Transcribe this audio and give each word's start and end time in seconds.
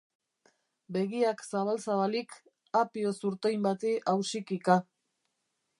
Begiak 0.95 1.43
zabal-zabalik, 1.49 2.33
apio 2.83 3.13
zurtoin 3.21 3.69
bati 3.69 3.95
ausikika. 4.15 4.83